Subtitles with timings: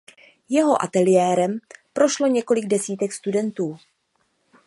[0.49, 1.59] Jeho ateliérem
[1.93, 3.77] prošlo několik desítek studentů.